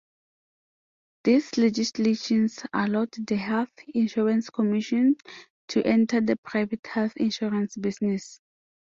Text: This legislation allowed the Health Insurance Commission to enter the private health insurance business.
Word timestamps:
This 1.25 1.59
legislation 1.59 2.49
allowed 2.73 3.11
the 3.13 3.35
Health 3.35 3.69
Insurance 3.93 4.49
Commission 4.49 5.15
to 5.67 5.85
enter 5.85 6.19
the 6.19 6.37
private 6.37 6.87
health 6.87 7.13
insurance 7.17 7.75
business. 7.77 8.41